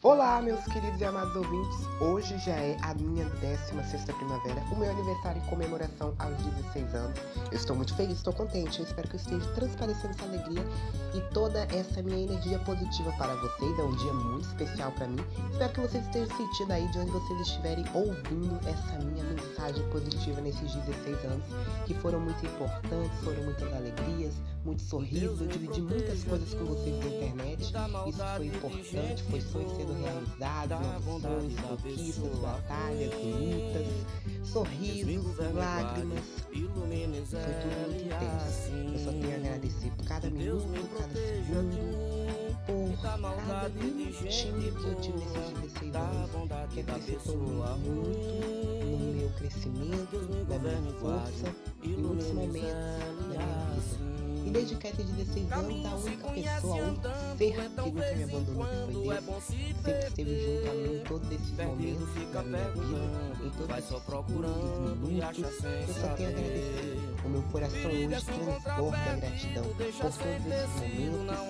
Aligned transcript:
Olá, 0.00 0.40
meus 0.40 0.64
queridos 0.66 1.00
e 1.00 1.04
amados 1.04 1.34
ouvintes. 1.34 1.76
Hoje 2.00 2.38
já 2.38 2.52
é 2.52 2.76
a 2.82 2.94
minha 2.94 3.24
16 3.24 4.04
primavera, 4.04 4.60
o 4.70 4.76
meu 4.76 4.88
aniversário 4.88 5.42
em 5.42 5.46
comemoração 5.46 6.14
aos 6.20 6.36
16 6.36 6.94
anos. 6.94 7.18
Eu 7.50 7.56
estou 7.56 7.74
muito 7.74 7.94
feliz, 7.94 8.18
estou 8.18 8.32
contente. 8.32 8.78
Eu 8.80 8.84
espero 8.84 9.08
que 9.08 9.16
eu 9.16 9.20
esteja 9.20 9.46
transparecendo 9.54 10.10
essa 10.10 10.24
alegria 10.24 10.64
e 11.14 11.20
toda 11.32 11.60
essa 11.74 12.02
minha 12.02 12.18
energia 12.18 12.58
positiva 12.60 13.10
para 13.12 13.34
vocês. 13.36 13.78
É 13.78 13.82
um 13.82 13.96
dia 13.96 14.12
muito 14.12 14.46
especial 14.48 14.92
para 14.92 15.06
mim. 15.06 15.24
Espero 15.52 15.72
que 15.72 15.80
vocês 15.80 16.04
estejam 16.04 16.36
sentindo 16.36 16.72
aí 16.72 16.86
de 16.88 16.98
onde 16.98 17.10
vocês 17.10 17.40
estiverem 17.40 17.84
ouvindo 17.94 18.58
essa 18.68 18.98
minha 19.04 19.24
mensagem 19.24 19.88
positiva 19.90 20.40
nesses 20.40 20.74
16 20.74 21.24
anos, 21.24 21.44
que 21.86 21.94
foram 21.94 22.20
muito 22.20 22.44
importantes, 22.44 23.18
foram 23.24 23.42
muitas 23.44 23.72
alegrias, 23.72 24.34
muitos 24.64 24.84
sorrisos. 24.86 25.40
Eu 25.40 25.46
dividi 25.46 25.80
muitas 25.80 26.24
coisas 26.24 26.52
com 26.54 26.64
vocês 26.66 26.98
na 26.98 27.06
internet. 27.06 27.62
Isso 27.62 28.24
foi 28.36 28.46
importante, 28.46 29.22
foi 29.24 29.40
sonho 29.40 29.76
sendo 29.76 29.92
realizados, 29.94 30.80
noções, 31.06 31.60
conquistas, 31.60 32.38
batalhas, 32.40 33.14
lutas, 33.14 33.86
sorrisos, 34.48 35.36
lágrimas. 35.54 36.24
Foi 36.48 36.62
tudo 36.62 36.86
muito 36.86 38.02
intenso. 38.04 38.70
Eu 38.72 38.98
só 39.04 39.10
tenho 39.12 39.32
a 39.32 39.36
agradecer 39.36 39.90
por 39.96 40.04
cada 40.06 40.30
minuto, 40.30 40.88
cada 40.98 41.14
segundo, 41.14 41.78
por 42.66 42.90
cada 43.02 43.68
minutinho 43.68 44.72
que 44.74 44.84
eu 44.86 44.94
tive 44.96 45.18
nesses 45.18 45.50
16 45.72 45.94
anos, 45.94 46.30
que 46.72 46.80
acrescentou 46.80 47.36
muito 47.36 47.78
no 48.86 49.14
meu 49.14 49.30
crescimento, 49.30 50.16
na 50.48 50.58
minha 50.58 50.92
força, 50.94 51.48
em 51.82 51.96
muitos 51.96 52.28
momentos 52.28 52.62
da 52.62 53.26
minha 53.28 53.66
vida. 53.74 54.08
E 54.46 54.50
desde 54.50 54.76
que 54.76 54.86
eu 54.86 54.92
tinha 54.92 55.06
16 55.06 55.52
anos, 55.52 55.86
a 55.86 55.94
única 55.96 56.28
pessoa, 56.28 56.74
a 56.74 56.88
única 56.88 57.08
ser 57.38 57.70
que 57.70 58.16
me 58.16 58.24
abandonou 58.24 58.66
que 58.66 58.92
foi 58.92 59.20
Deus, 59.20 59.44
sempre 59.44 59.98
esteve 59.98 60.34
junto 60.44 60.70
a 60.70 60.74
mim 60.74 60.96
em 60.96 61.04
todos 61.04 61.30
esses 61.30 61.50
momentos 61.52 62.32
da 62.32 62.42
minha 62.42 62.68
vida, 62.70 63.00
em 63.44 63.50
todos 63.50 63.78
esses 63.78 63.88
segundos, 63.88 64.98
minutos. 64.98 65.38
Eu 65.88 65.94
só 65.94 66.08
tenho 66.14 66.28
a 66.28 66.32
agradecer. 66.32 66.98
O 67.24 67.28
meu 67.28 67.42
coração 67.42 67.90
hoje 67.90 68.24
transborda 68.24 68.96
a 68.96 69.16
gratidão 69.16 69.64
por 69.64 69.76
todos 69.76 70.18
esses 70.18 70.78
momentos, 70.98 71.47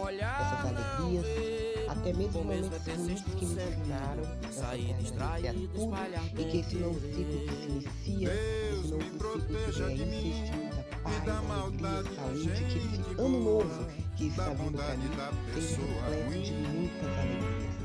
até 1.98 2.12
mesmo 2.12 2.44
momentos 2.44 2.70
ruins 2.86 3.22
que 3.22 3.44
me 3.44 3.54
ensinaram 3.54 4.22
a 4.62 4.72
agradecer 4.72 5.48
a 5.48 5.52
tudo 5.52 6.30
e 6.38 6.44
que 6.44 6.58
esse 6.58 6.76
novo 6.76 7.00
ciclo 7.00 7.40
que 7.40 7.56
se 7.56 7.68
inicia, 7.68 8.32
esse 8.32 8.88
novo 8.88 9.02
ciclo 9.02 9.42
que 9.42 9.94
de 9.94 10.04
muita 10.04 10.82
paz, 11.02 11.28
alegria, 11.50 12.04
saúde, 12.14 12.48
que 12.68 12.78
esse 12.78 13.20
ano 13.20 13.40
novo 13.40 13.86
que 14.16 14.26
está 14.28 14.48
vindo 14.50 14.76
para 14.76 14.96
mim 14.96 15.10
seja 15.54 15.76
repleto 15.76 16.42
de 16.42 16.52
muitas 16.52 17.18
alegrias. 17.18 17.78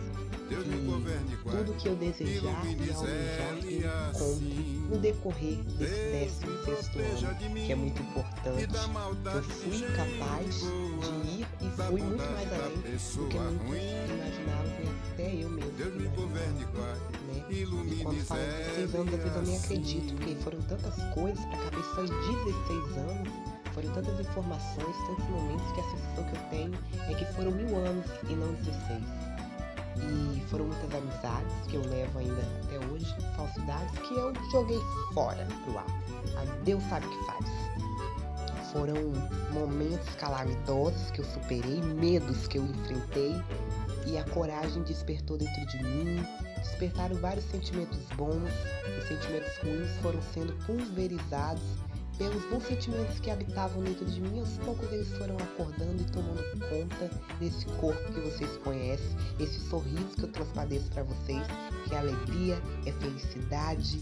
E 0.54 1.50
tudo 1.50 1.74
que 1.74 1.88
eu 1.88 1.96
desejar 1.96 2.44
e 2.44 2.92
almejar 2.92 4.12
eu 4.14 4.34
encontro 4.38 4.54
no 4.90 4.98
decorrer 5.00 5.58
desse 5.80 6.46
16 6.46 7.24
ano, 7.24 7.66
que 7.66 7.72
é 7.72 7.76
muito 7.76 8.02
importante. 8.02 8.68
Eu 9.34 9.44
fui 9.44 9.82
capaz 9.96 10.62
fui 11.76 12.02
muito 12.02 12.24
mais 12.32 12.54
além 12.54 12.76
do 12.78 12.82
que 13.30 13.38
muitos 13.66 14.10
imaginavam 14.10 14.74
e 14.80 15.12
até 15.12 15.28
eu 15.36 15.50
mesmo 15.50 15.80
imaginava. 15.80 16.94
Né? 17.28 17.46
E 17.50 17.66
quando 18.04 18.26
falo 18.26 18.42
16 18.42 18.96
anos, 18.96 19.14
eu 19.14 19.42
nem 19.44 19.58
acredito, 19.58 20.16
porque 20.16 20.36
foram 20.36 20.62
tantas 20.64 20.96
coisas 21.14 21.46
para 21.46 21.58
caber 21.58 21.84
só 21.96 22.02
em 22.04 22.08
16 22.08 22.98
anos. 22.98 23.34
Foram 23.74 23.90
tantas 23.94 24.20
informações, 24.20 24.96
tantos 25.08 25.26
momentos 25.30 25.72
que 25.72 25.80
a 25.80 25.84
sensação 25.84 26.24
que 26.26 26.36
eu 26.36 26.42
tenho 26.52 26.74
é 27.10 27.14
que 27.16 27.26
foram 27.34 27.52
mil 27.52 27.76
anos 27.76 28.06
e 28.30 28.36
não 28.36 28.54
16. 28.54 29.04
E 29.96 30.44
foram 30.50 30.66
muitas 30.66 30.94
amizades 30.94 31.54
que 31.68 31.76
eu 31.76 31.82
levo 31.88 32.20
ainda 32.20 32.42
até 32.64 32.78
hoje, 32.88 33.16
falsidades 33.36 33.98
que 34.00 34.14
eu 34.14 34.34
joguei 34.52 34.80
fora 35.14 35.48
pro 35.64 35.78
ar. 35.78 35.86
A 36.38 36.46
Deus 36.64 36.84
sabe 36.84 37.08
o 37.08 37.10
que 37.10 37.26
faz. 37.26 37.46
Foram 38.72 38.96
momentos 39.52 39.73
calamitosos 40.24 41.12
que 41.12 41.20
eu 41.20 41.26
superei, 41.26 41.82
medos 42.00 42.48
que 42.48 42.58
eu 42.58 42.64
enfrentei 42.64 43.36
e 44.08 44.18
a 44.18 44.24
coragem 44.30 44.82
despertou 44.84 45.38
dentro 45.38 45.66
de 45.68 45.84
mim. 45.84 46.26
Despertaram 46.60 47.16
vários 47.18 47.44
sentimentos 47.46 48.00
bons, 48.16 48.50
os 48.98 49.04
sentimentos 49.06 49.58
ruins 49.58 49.92
foram 50.02 50.22
sendo 50.34 50.54
pulverizados 50.66 51.64
pelos 52.18 52.42
bons 52.46 52.64
sentimentos 52.64 53.20
que 53.20 53.32
habitavam 53.32 53.84
dentro 53.84 54.06
de 54.06 54.22
mim, 54.22 54.40
aos 54.40 54.58
poucos 54.60 54.90
eles 54.94 55.10
foram 55.18 55.36
acordando 55.36 56.02
e 56.02 56.06
tomando 56.06 56.44
conta 56.70 57.10
desse 57.40 57.66
corpo 57.82 58.14
que 58.14 58.22
vocês 58.22 58.58
conhecem, 58.58 59.18
esse 59.40 59.60
sorriso 59.68 60.16
que 60.16 60.24
eu 60.24 60.32
transpareço 60.32 60.90
para 60.92 61.04
vocês, 61.04 61.44
que 61.86 61.96
é 61.96 61.98
alegria, 61.98 62.62
é 62.86 62.92
felicidade, 62.94 64.00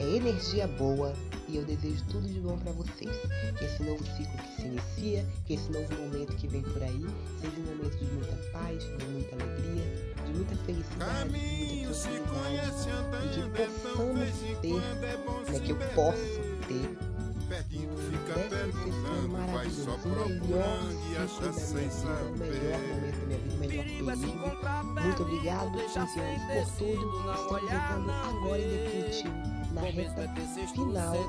é 0.00 0.16
energia 0.16 0.66
boa 0.66 1.12
e 1.46 1.56
eu 1.56 1.64
desejo 1.64 2.02
tudo 2.06 2.26
de 2.26 2.40
bom 2.40 2.56
para 2.58 2.72
vocês. 2.72 3.14
Que 3.58 3.64
esse 3.64 3.82
novo 3.82 4.02
ciclo 4.16 4.38
que 4.38 4.62
se 4.62 4.68
inicia, 4.68 5.26
que 5.46 5.54
esse 5.54 5.70
novo 5.70 5.94
momento 5.94 6.34
que 6.36 6.48
vem 6.48 6.62
por 6.62 6.82
aí, 6.82 7.04
seja 7.40 7.56
um 7.58 7.76
momento 7.76 7.98
de 7.98 8.04
muita 8.06 8.36
paz, 8.50 8.82
de 8.82 9.04
muita 9.06 9.36
alegria, 9.36 9.84
de 10.26 10.32
muita 10.32 10.56
felicidade, 10.64 11.30
de 11.30 11.38
muita 11.38 11.92
tranquilidade, 11.92 13.26
e 13.26 13.30
que 13.30 13.42
possamos 13.50 14.30
ter, 14.62 14.74
né, 14.74 15.60
que 15.60 15.70
eu 15.70 15.76
posso 15.94 16.40
ter 16.66 17.10
Deve 17.50 18.72
ser 18.72 19.28
maravilhoso, 19.28 19.90
o 19.90 20.08
melhor 20.08 21.28
ciclo 21.28 21.50
da 21.50 21.50
minha 21.50 21.88
vida, 21.88 22.30
o 22.30 22.46
melhor 22.46 22.78
momento 22.78 23.16
da 23.18 23.26
minha 23.26 23.40
vida, 23.40 23.52
o 23.52 23.58
melhor 23.58 23.84
período. 23.84 25.02
Muito 25.02 25.22
obrigado, 25.22 25.72
15 25.72 26.20
anos 26.20 26.42
por 26.46 26.78
tudo. 26.78 27.04
Estamos 27.34 27.62
entrando 27.64 28.10
agora 28.10 28.62
em 28.62 28.68
definitivo 28.68 29.59
na 29.72 29.82
reta 29.82 30.26
final 30.72 31.12
né, 31.14 31.20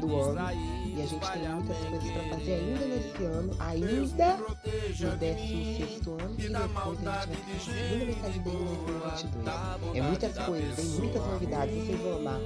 do 0.00 0.20
ano. 0.20 0.40
E 0.86 1.02
a 1.02 1.06
gente 1.06 1.30
tem 1.32 1.48
muitas 1.48 1.76
coisas 1.76 2.10
para 2.10 2.22
fazer 2.30 2.52
ainda 2.52 2.86
nesse 2.86 3.24
ano, 3.24 3.56
ainda 3.58 4.36
no 4.36 4.54
16 4.56 6.06
ano, 6.06 6.36
e 6.38 6.48
depois 8.38 8.60
a 8.62 8.64
gente 8.66 8.80
vai 8.92 8.96
ficar 8.96 9.16
segunda 9.16 9.40
metade 9.40 9.40
em 9.40 9.44
2022. 9.44 9.94
É 9.94 10.02
muitas 10.02 10.38
coisas, 10.38 10.76
tem 10.76 10.84
muitas 10.86 11.22
novidades, 11.26 11.74
vocês 11.74 12.00
vão 12.00 12.16
amar 12.16 12.40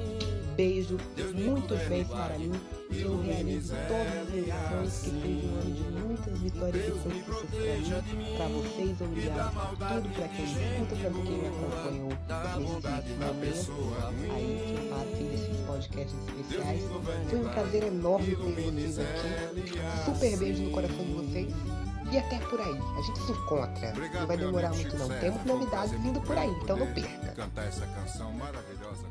beijo, 0.54 0.98
muitos 1.34 1.78
beijos 1.88 2.12
para 2.12 2.38
mim, 2.38 2.52
que 2.90 3.02
eu 3.02 3.20
realizo 3.22 3.74
todos 3.88 4.22
os 4.22 4.34
meus 4.34 4.46
sonhos, 4.68 4.98
que 5.00 5.10
seja 5.10 5.46
um 5.46 5.58
ano 5.58 5.74
de 5.74 5.82
muitas 6.00 6.38
vitórias 6.38 6.86
e 6.86 6.90
conquistas 6.90 7.48
para 7.78 8.14
mim, 8.14 8.36
para 8.36 8.48
vocês, 8.48 9.00
obrigado 9.00 9.54
por 9.54 9.86
tudo, 9.86 10.08
para 10.14 10.28
quem 10.28 10.44
escuta, 10.44 10.96
para 10.96 11.10
quem 11.10 11.38
me 11.38 11.46
acompanhou 11.48 12.12
nesses 13.40 13.68
momentos 13.68 14.14
aí 14.34 14.50
que 14.66 14.74
eu 14.74 14.84
passei 14.90 15.26
desses 15.28 15.56
podcasts 15.66 16.18
especiais. 16.28 16.82
Foi 17.28 17.38
um 17.38 17.48
prazer 17.50 17.82
enorme 17.84 18.26
ter 18.26 18.36
vocês 18.36 18.98
aqui, 18.98 19.28
super 20.04 20.36
beijo 20.38 20.62
no 20.62 20.70
coração 20.70 21.04
de 21.04 21.12
vocês. 21.12 21.54
E 22.12 22.18
até 22.18 22.38
por 22.38 22.60
aí, 22.60 22.78
a 22.96 23.02
gente 23.02 23.18
se 23.26 23.32
encontra. 23.32 23.94
Não 24.20 24.26
vai 24.26 24.36
demorar 24.36 24.70
muito 24.70 24.96
não. 24.96 25.08
Temos 25.08 25.44
novidades 25.44 26.00
vindo 26.00 26.20
por 26.20 26.36
aí, 26.36 26.50
então 26.62 26.76
não 26.76 26.86
perca. 26.92 27.32
Cantar 27.34 27.66
essa 27.66 27.86
canção 27.86 28.30
maravilhosa. 28.34 29.04